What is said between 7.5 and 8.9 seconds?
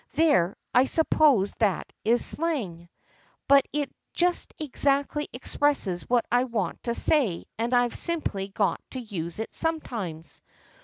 and I've simply got